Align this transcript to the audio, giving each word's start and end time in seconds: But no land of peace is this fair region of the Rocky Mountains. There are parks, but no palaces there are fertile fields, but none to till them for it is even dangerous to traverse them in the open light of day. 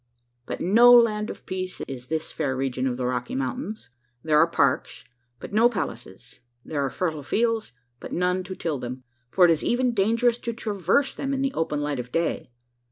But 0.47 0.59
no 0.61 0.91
land 0.91 1.29
of 1.29 1.45
peace 1.45 1.79
is 1.87 2.07
this 2.07 2.31
fair 2.31 2.57
region 2.57 2.87
of 2.87 2.97
the 2.97 3.05
Rocky 3.05 3.35
Mountains. 3.35 3.91
There 4.23 4.39
are 4.39 4.47
parks, 4.47 5.05
but 5.39 5.53
no 5.53 5.69
palaces 5.69 6.39
there 6.65 6.83
are 6.83 6.89
fertile 6.89 7.21
fields, 7.21 7.71
but 7.99 8.11
none 8.11 8.43
to 8.45 8.55
till 8.55 8.79
them 8.79 9.03
for 9.29 9.45
it 9.45 9.51
is 9.51 9.63
even 9.63 9.93
dangerous 9.93 10.39
to 10.39 10.53
traverse 10.53 11.13
them 11.13 11.35
in 11.35 11.43
the 11.43 11.53
open 11.53 11.81
light 11.81 11.99
of 11.99 12.11
day. 12.11 12.49